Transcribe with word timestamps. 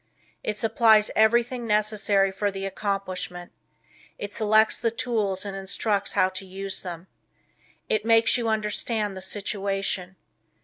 It 0.43 0.57
supplies 0.57 1.11
everything 1.15 1.67
necessary 1.67 2.31
for 2.31 2.49
the 2.49 2.65
accomplishment, 2.65 3.51
it 4.17 4.33
selects 4.33 4.79
the 4.79 4.89
tools 4.89 5.45
and 5.45 5.55
instructs 5.55 6.13
how 6.13 6.29
to 6.29 6.43
use 6.43 6.81
them. 6.81 7.05
It 7.87 8.03
makes 8.03 8.35
you 8.35 8.49
understand 8.49 9.15
the 9.15 9.21
situation. 9.21 10.15